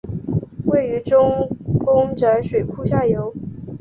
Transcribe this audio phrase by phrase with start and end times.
[0.65, 1.21] 位于周
[1.85, 3.35] 公宅水库下游。